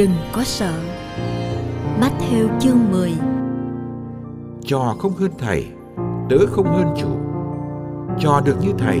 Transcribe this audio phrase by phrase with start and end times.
[0.00, 0.72] Đừng có sợ.
[2.00, 3.12] Matthew chương 10
[4.64, 5.66] Trò không hơn thầy,
[6.30, 7.08] tớ không hơn chủ.
[8.20, 9.00] Trò được như thầy,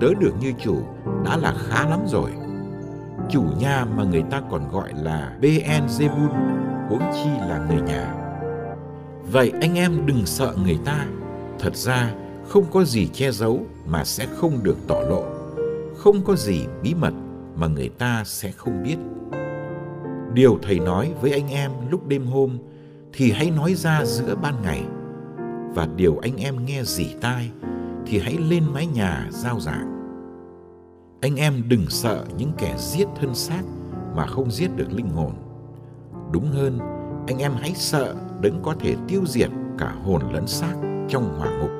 [0.00, 0.82] tớ được như chủ
[1.24, 2.30] đã là khá lắm rồi.
[3.30, 6.28] Chủ nhà mà người ta còn gọi là Beelzebul,
[6.88, 8.14] huống chi là người nhà.
[9.32, 11.06] Vậy anh em đừng sợ người ta.
[11.58, 12.14] Thật ra
[12.48, 15.24] không có gì che giấu mà sẽ không được tỏ lộ.
[15.96, 17.12] Không có gì bí mật
[17.56, 18.96] mà người ta sẽ không biết.
[20.34, 22.58] Điều thầy nói với anh em lúc đêm hôm
[23.12, 24.82] thì hãy nói ra giữa ban ngày.
[25.74, 27.50] Và điều anh em nghe dỉ tai
[28.06, 29.96] thì hãy lên mái nhà giao giảng.
[31.20, 33.62] Anh em đừng sợ những kẻ giết thân xác
[34.16, 35.32] mà không giết được linh hồn.
[36.32, 36.78] Đúng hơn,
[37.26, 40.74] anh em hãy sợ đấng có thể tiêu diệt cả hồn lẫn xác
[41.08, 41.70] trong hỏa ngục.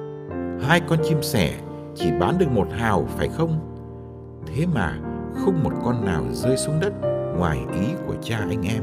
[0.69, 1.61] Hai con chim sẻ
[1.95, 3.61] chỉ bán được một hào phải không?
[4.47, 4.99] Thế mà
[5.35, 6.93] không một con nào rơi xuống đất
[7.41, 8.83] ngoài ý của cha anh em.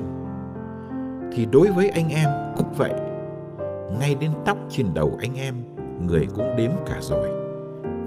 [1.34, 2.94] Thì đối với anh em cũng vậy.
[4.00, 5.56] Ngay đến tóc trên đầu anh em,
[6.08, 7.30] người cũng đếm cả rồi.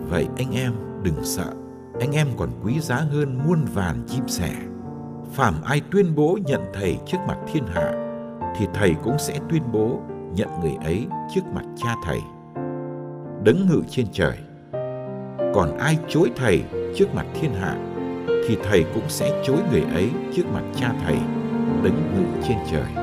[0.09, 0.73] Vậy anh em
[1.03, 1.53] đừng sợ,
[2.01, 4.51] anh em còn quý giá hơn muôn vàn chim sẻ.
[5.33, 7.93] Phạm ai tuyên bố nhận thầy trước mặt thiên hạ,
[8.59, 10.01] thì thầy cũng sẽ tuyên bố
[10.35, 12.21] nhận người ấy trước mặt cha thầy.
[13.45, 14.39] Đấng ngự trên trời.
[15.55, 17.90] Còn ai chối thầy trước mặt thiên hạ
[18.51, 21.17] thì thầy cũng sẽ chối người ấy trước mặt cha thầy
[21.83, 23.00] đấng ngự trên trời.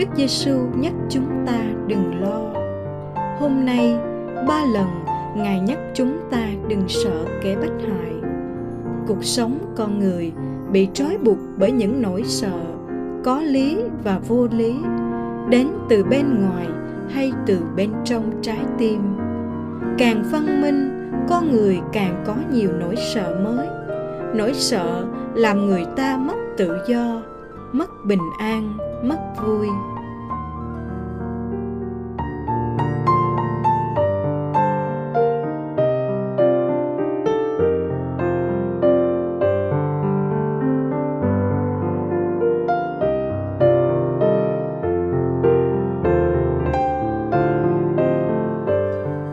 [0.00, 2.40] Đức Giêsu nhắc chúng ta đừng lo.
[3.38, 3.96] Hôm nay,
[4.48, 4.86] ba lần
[5.36, 8.12] Ngài nhắc chúng ta đừng sợ kẻ bách hại.
[9.06, 10.32] Cuộc sống con người
[10.72, 12.60] bị trói buộc bởi những nỗi sợ
[13.24, 14.76] có lý và vô lý
[15.48, 16.66] đến từ bên ngoài
[17.10, 19.00] hay từ bên trong trái tim.
[19.98, 23.66] Càng văn minh, con người càng có nhiều nỗi sợ mới.
[24.34, 25.04] Nỗi sợ
[25.34, 27.22] làm người ta mất tự do,
[27.72, 29.68] mất bình an, mất vui.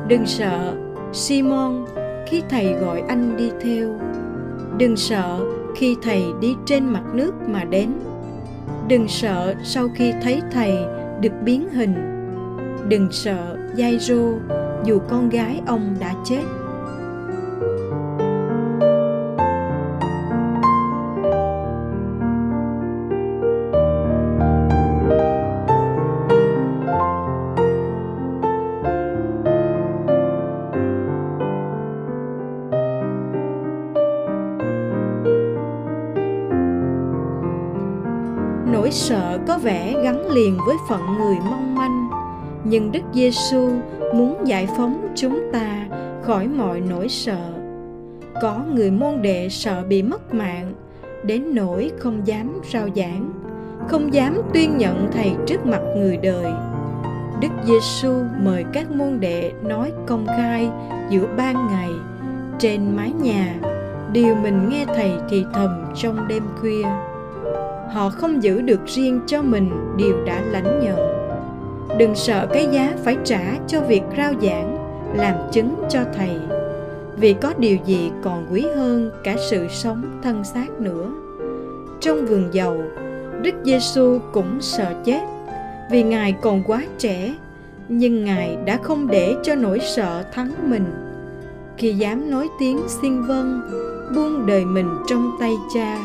[0.08, 0.76] Đừng sợ,
[1.14, 1.86] Simon,
[2.28, 3.90] khi thầy gọi anh đi theo.
[4.78, 5.40] Đừng sợ
[5.76, 7.92] khi thầy đi trên mặt nước mà đến.
[8.88, 10.74] Đừng sợ sau khi thấy thầy
[11.22, 11.96] được biến hình.
[12.90, 14.34] Đừng sợ, Giai-rô,
[14.86, 16.42] dù con gái ông đã chết.
[40.38, 42.10] Liền với phận người mong manh.
[42.64, 43.70] Nhưng đức giêsu
[44.14, 45.86] muốn giải phóng chúng ta
[46.24, 47.54] khỏi mọi nỗi sợ.
[48.42, 50.74] Có người môn đệ sợ bị mất mạng,
[51.24, 53.32] đến nỗi không dám rao giảng,
[53.88, 56.52] không dám tuyên nhận thầy trước mặt người đời.
[57.42, 58.14] Đức Giêsu
[58.44, 60.70] mời các môn đệ nói công khai
[61.10, 61.90] giữa ban ngày
[62.60, 63.56] trên mái nhà,
[64.12, 66.84] điều mình nghe thầy thì thầm trong đêm khuya
[67.92, 71.18] họ không giữ được riêng cho mình, điều đã lãnh nhận
[71.98, 74.78] đừng sợ cái giá phải trả cho việc rao giảng,
[75.16, 76.40] làm chứng cho thầy,
[77.18, 81.12] vì có điều gì còn quý hơn cả sự sống thân xác nữa.
[82.00, 82.84] Trong vườn dầu,
[83.42, 85.22] đức giêsu cũng sợ chết,
[85.92, 87.36] vì ngài còn quá trẻ,
[87.90, 90.86] nhưng ngài đã không để cho nỗi sợ thắng mình.
[91.78, 93.62] Khi dám nói tiếng xin vâng
[94.16, 95.98] buông đời mình trong tay cha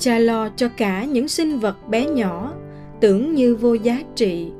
[0.00, 2.54] cha lo cho cả những sinh vật bé nhỏ,
[3.00, 4.50] tưởng như vô giá trị.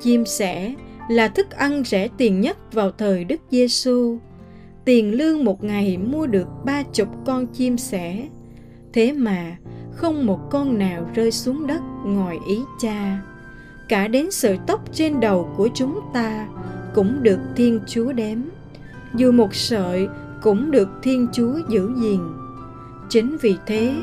[0.00, 0.74] Chim sẻ
[1.08, 4.18] là thức ăn rẻ tiền nhất vào thời đức giêsu.
[4.84, 8.28] Tiền lương một ngày mua được ba chục con chim sẻ.
[8.92, 9.56] Thế mà
[9.94, 13.22] không một con nào rơi xuống đất ngoài ý cha.
[13.88, 16.48] Cả đến sợi tóc trên đầu của chúng ta
[16.94, 18.38] cũng được thiên chúa đếm.
[19.14, 20.08] Dù một sợi
[20.42, 22.20] cũng được thiên chúa giữ gìn.
[23.08, 23.94] Chính vì thế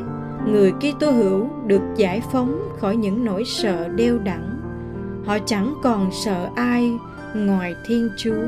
[0.48, 4.60] người Kitô hữu được giải phóng khỏi những nỗi sợ đeo đẳng.
[5.26, 6.92] Họ chẳng còn sợ ai
[7.36, 8.44] ngoài Thiên Chúa.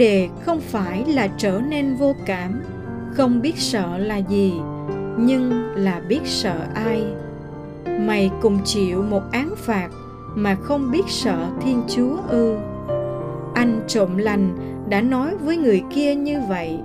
[0.00, 2.62] Đề không phải là trở nên vô cảm,
[3.12, 4.52] không biết sợ là gì,
[5.18, 7.04] nhưng là biết sợ ai.
[7.84, 9.88] Mày cùng chịu một án phạt
[10.34, 12.56] mà không biết sợ thiên chúa ư.
[13.54, 14.56] Anh trộm lành
[14.88, 16.78] đã nói với người kia như vậy.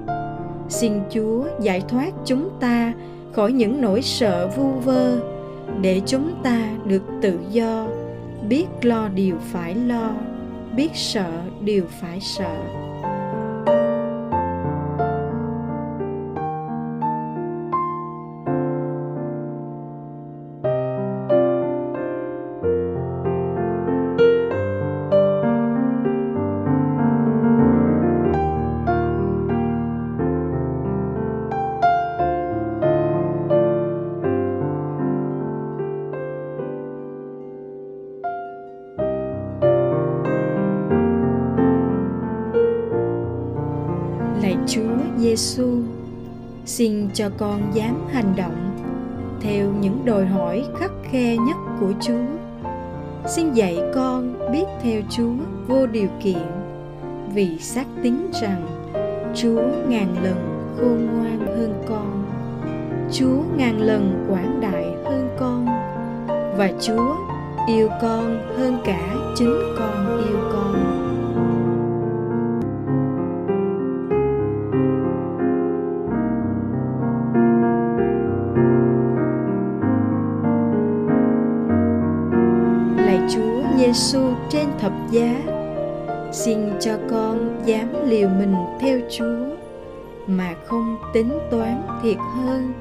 [0.69, 2.93] Xin chúa giải thoát chúng ta
[3.33, 5.19] khỏi những nỗi sợ vu vơ,
[5.81, 7.87] để chúng ta được tự do,
[8.49, 10.11] biết lo điều phải lo,
[10.75, 11.31] biết sợ
[11.61, 12.84] điều phải sợ.
[45.35, 45.67] Giêsu,
[46.65, 48.77] xin cho con dám hành động
[49.41, 52.25] theo những đòi hỏi khắc khe nhất của Chúa.
[53.27, 55.33] Xin dạy con biết theo Chúa
[55.67, 56.47] vô điều kiện
[57.33, 58.67] vì xác tín rằng
[59.35, 62.25] Chúa ngàn lần khôn ngoan hơn con.
[63.11, 65.65] Chúa ngàn lần quảng đại hơn con
[66.57, 67.15] và Chúa
[67.67, 70.64] yêu con hơn cả chính con yêu con.
[83.95, 85.35] Giêsu trên thập giá,
[86.31, 89.55] xin cho con dám liều mình theo Chúa,
[90.27, 92.73] mà không tính toán thiệt hơn.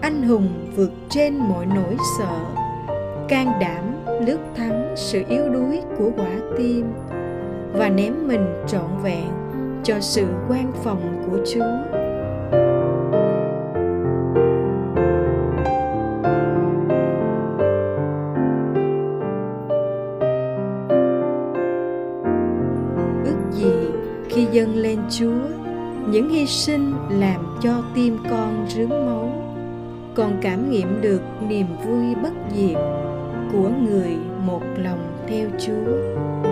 [0.00, 2.36] Anh hùng vượt trên mọi nỗi sợ,
[3.28, 3.84] can đảm
[4.26, 6.86] lướt thắng sự yếu đuối của quả tim,
[7.72, 9.28] và ném mình trọn vẹn
[9.84, 11.95] cho sự quan phòng của Chúa.
[26.10, 29.32] Những hy sinh làm cho tim con rướm máu.
[30.14, 32.76] Con cảm nghiệm được niềm vui bất diệt
[33.52, 36.45] của người một lòng theo Chúa.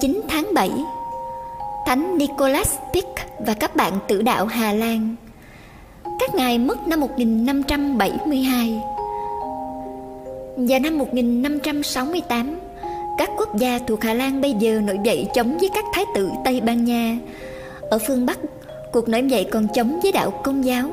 [0.00, 0.70] 9 tháng 7
[1.86, 3.08] Thánh Nicholas Pick
[3.46, 5.14] và các bạn tử đạo Hà Lan.
[6.18, 8.82] Các ngài mất năm 1572
[10.56, 12.58] Và năm 1568
[13.18, 16.30] Các quốc gia thuộc Hà Lan bây giờ nổi dậy chống với các thái tử
[16.44, 17.18] Tây Ban Nha.
[17.90, 18.38] Ở phương Bắc,
[18.92, 20.90] cuộc nổi dậy còn chống với đạo Công giáo.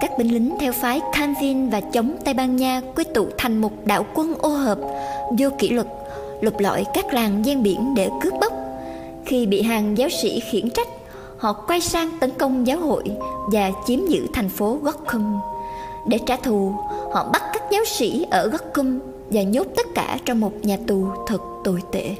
[0.00, 3.72] Các binh lính theo phái Calvin và chống Tây Ban Nha quy tụ thành một
[3.84, 4.78] đạo quân ô hợp
[5.38, 5.86] vô kỷ luật
[6.40, 8.52] lục lọi các làng ven biển để cướp bóc.
[9.24, 10.88] Khi bị hàng giáo sĩ khiển trách
[11.38, 13.04] họ quay sang tấn công giáo hội
[13.52, 15.40] và chiếm giữ thành phố Gotham.
[16.06, 16.74] Để trả thù
[17.12, 21.06] họ bắt các giáo sĩ ở Gotham và nhốt tất cả trong một nhà tù
[21.26, 22.16] thật tồi tệ.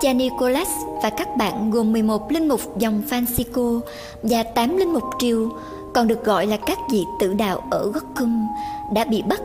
[0.00, 0.68] Cha Nicholas
[1.02, 3.80] và các bạn gồm 11 linh mục dòng Francisco
[4.22, 5.48] và 8 linh mục triều
[5.94, 8.46] còn được gọi là các vị tự đạo ở Gotham
[8.92, 9.40] đã bị bắt,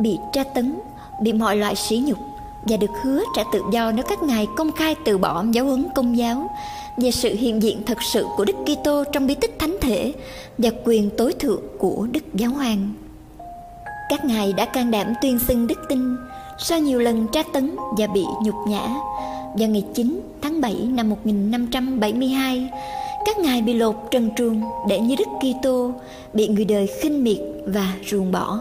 [0.00, 0.78] bị tra tấn,
[1.20, 2.31] bị mọi loại sỉ nhục
[2.68, 5.86] và được hứa trả tự do nếu các ngài công khai từ bỏ giáo huấn
[5.94, 6.50] công giáo
[6.96, 10.12] về sự hiện diện thật sự của Đức Kitô trong bí tích thánh thể
[10.58, 12.92] và quyền tối thượng của Đức Giáo Hoàng.
[14.08, 16.16] Các ngài đã can đảm tuyên xưng đức tin
[16.58, 18.88] sau nhiều lần tra tấn và bị nhục nhã.
[19.58, 22.70] Vào ngày 9 tháng 7 năm 1572,
[23.26, 25.92] các ngài bị lột trần truồng để như Đức Kitô
[26.32, 28.58] bị người đời khinh miệt và ruồng bỏ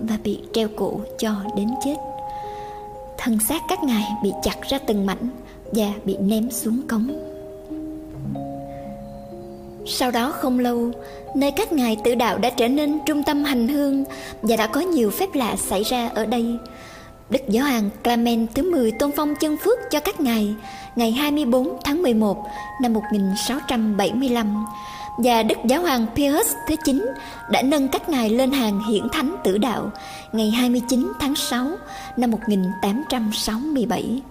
[0.00, 2.07] và bị treo cổ cho đến chết.
[3.18, 5.28] Thân xác các ngài bị chặt ra từng mảnh
[5.72, 7.08] và bị ném xuống cống.
[9.86, 10.90] Sau đó không lâu,
[11.36, 14.04] nơi các ngài tự đạo đã trở nên trung tâm hành hương
[14.42, 16.56] và đã có nhiều phép lạ xảy ra ở đây.
[17.30, 20.54] Đức Giáo hoàng Clement thứ 10 tôn phong chân phước cho các ngài
[20.96, 22.46] ngày 24 tháng 11
[22.82, 24.66] năm 1675
[25.18, 27.06] và Đức Giáo hoàng Pius thứ 9
[27.50, 29.90] đã nâng các ngài lên hàng hiển thánh tử đạo
[30.32, 31.66] ngày 29 tháng 6
[32.16, 34.22] năm 1867.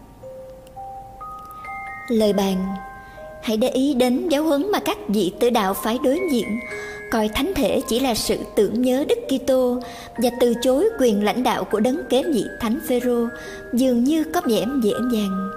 [2.09, 2.75] Lời bàn,
[3.47, 6.59] Hãy để ý đến giáo huấn mà các vị tử đạo phải đối diện,
[7.11, 9.79] coi thánh thể chỉ là sự tưởng nhớ Đức Kitô
[10.17, 13.27] và từ chối quyền lãnh đạo của đấng kế vị Thánh Phêrô
[13.73, 15.49] dường như có vẻ dễ dàng.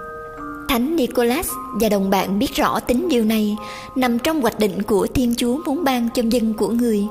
[0.71, 1.49] Thánh Nicholas
[1.81, 3.57] và đồng bạn biết rõ tính điều này
[3.95, 7.03] nằm trong hoạch định của Thiên Chúa muốn ban cho dân của người.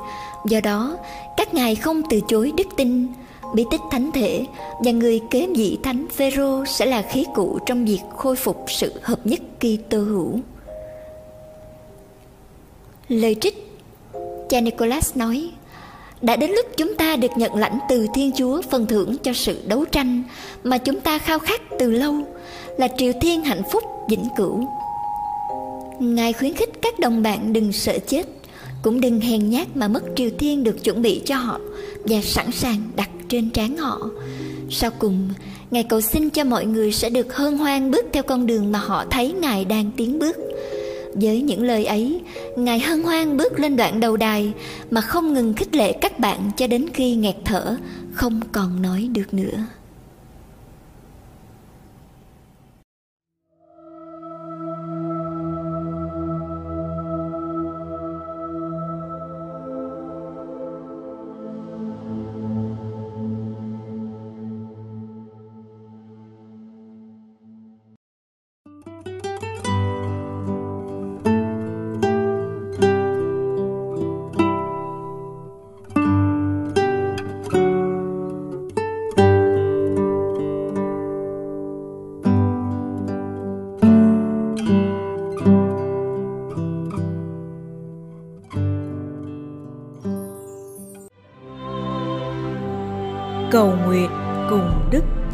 [0.47, 0.97] Do đó,
[1.37, 3.07] các ngài không từ chối đức tin,
[3.55, 4.47] bí tích thánh thể
[4.85, 8.93] và người kế vị Thánh Phêrô sẽ là khí cụ trong việc khôi phục sự
[9.03, 10.41] hợp nhất Kitô hữu.
[13.09, 13.81] Lời trích
[14.49, 15.51] Cha Nicholas nói
[16.23, 19.61] đã đến lúc chúng ta được nhận lãnh từ Thiên Chúa phần thưởng cho sự
[19.67, 20.23] đấu tranh
[20.65, 22.15] mà chúng ta khao khát từ lâu
[22.81, 24.61] là triều thiên hạnh phúc vĩnh cửu.
[26.01, 28.27] Ngài khuyến khích các đồng bạn đừng sợ chết,
[28.83, 31.61] cũng đừng hèn nhát mà mất triều thiên được chuẩn bị cho họ
[32.05, 34.01] và sẵn sàng đặt trên trán họ.
[34.71, 35.29] Sau cùng,
[35.71, 38.79] Ngài cầu xin cho mọi người sẽ được hân hoan bước theo con đường mà
[38.79, 40.37] họ thấy Ngài đang tiến bước
[41.15, 42.21] với những lời ấy,
[42.57, 44.53] Ngài hân hoan bước lên đoạn đầu đài
[44.91, 47.77] mà không ngừng khích lệ các bạn cho đến khi nghẹt thở,
[48.13, 49.65] không còn nói được nữa.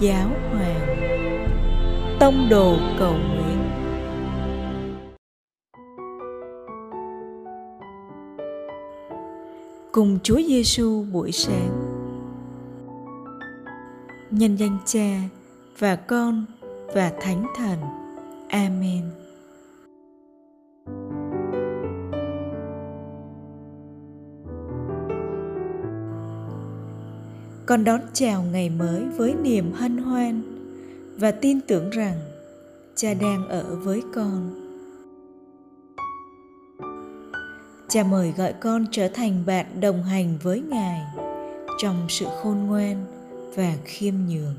[0.06, 0.96] Giáo Hoàng.
[2.20, 3.70] Tông đồ cầu nguyện.
[9.92, 11.70] Cùng Chúa Giêsu buổi sáng.
[14.30, 15.20] Nhân danh Cha
[15.78, 16.44] và Con
[16.94, 17.78] và Thánh Thần.
[18.48, 19.25] Amen.
[27.66, 30.42] Con đón chào ngày mới với niềm hân hoan
[31.16, 32.18] và tin tưởng rằng
[32.94, 34.50] cha đang ở với con.
[37.88, 41.02] Cha mời gọi con trở thành bạn đồng hành với ngài
[41.78, 43.04] trong sự khôn ngoan
[43.56, 44.54] và khiêm nhường.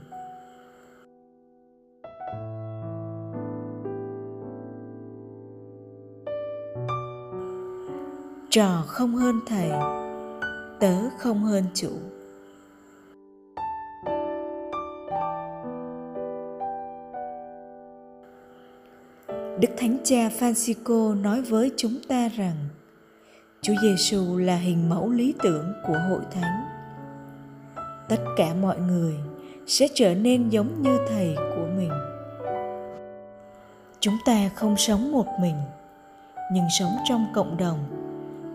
[8.50, 9.70] Trò không hơn thầy,
[10.80, 11.90] tớ không hơn chủ.
[19.60, 22.56] Đức Thánh Cha Francisco nói với chúng ta rằng
[23.62, 26.66] Chúa Giêsu là hình mẫu lý tưởng của hội thánh.
[28.10, 29.14] Tất cả mọi người
[29.68, 31.92] sẽ trở nên giống như thầy của mình.
[34.00, 35.56] Chúng ta không sống một mình,
[36.54, 37.80] nhưng sống trong cộng đồng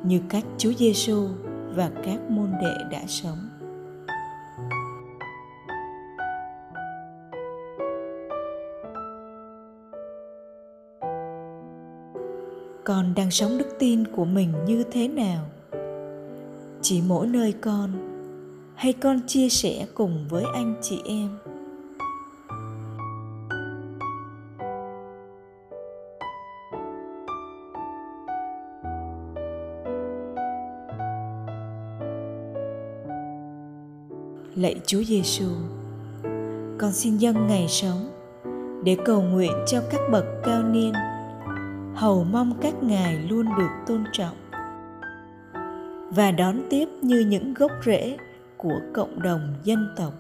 [0.05, 1.29] như cách Chúa Giêsu
[1.75, 3.52] và các môn đệ đã sống.
[12.85, 15.47] Con đang sống đức tin của mình như thế nào.
[16.83, 17.91] Chỉ mỗi nơi con
[18.75, 21.29] hay con chia sẻ cùng với anh chị em.
[34.55, 35.49] Lạy Chúa Giêsu,
[36.79, 38.11] con xin dâng ngày sống
[38.85, 40.93] để cầu nguyện cho các bậc cao niên
[41.95, 44.37] hầu mong các ngài luôn được tôn trọng
[46.11, 48.17] và đón tiếp như những gốc rễ
[48.57, 50.13] của cộng đồng dân tộc.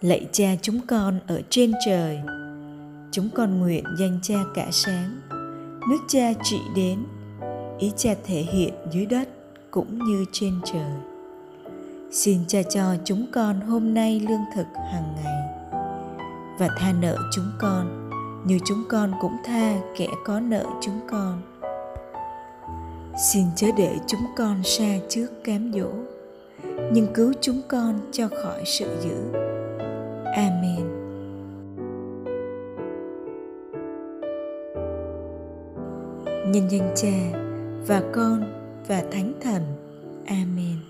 [0.00, 2.20] Lạy cha chúng con ở trên trời,
[3.10, 5.20] chúng con nguyện danh cha cả sáng.
[5.90, 7.04] Nước cha trị đến,
[7.78, 9.28] ý cha thể hiện dưới đất
[9.70, 11.09] cũng như trên trời
[12.12, 15.70] xin cha cho chúng con hôm nay lương thực hàng ngày.
[16.58, 18.10] Và tha nợ chúng con,
[18.46, 21.42] như chúng con cũng tha kẻ có nợ chúng con.
[23.32, 25.90] Xin chớ để chúng con xa trước cám dỗ,
[26.92, 29.40] nhưng cứu chúng con cho khỏi sự dữ.
[30.24, 30.86] Amen.
[36.52, 37.38] Nhân danh cha
[37.86, 38.52] và con
[38.88, 39.62] và thánh thần.
[40.26, 40.89] Amen.